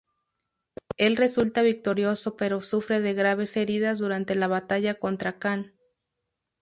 [0.97, 5.75] Él resulta victorioso pero sufre de graves heridas durante la batalla contra Kahn.